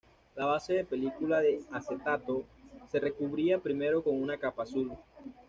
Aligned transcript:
La 0.35 0.45
base 0.45 0.73
de 0.73 0.83
película 0.83 1.41
de 1.41 1.59
acetato 1.71 2.43
se 2.91 2.99
recubría 2.99 3.59
primero 3.59 4.03
con 4.03 4.19
una 4.19 4.35
capa 4.35 4.63
azul. 4.63 4.91